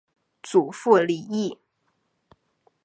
[0.41, 1.59] 祖父李毅。